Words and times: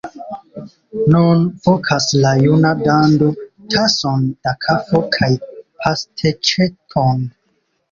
Nun 1.15 1.43
vokas 1.67 2.07
la 2.23 2.31
juna 2.45 2.71
dando: 2.87 3.29
tason 3.75 4.25
da 4.49 4.57
kafo 4.67 5.05
kaj 5.19 5.31
pasteĉeton! 5.85 7.25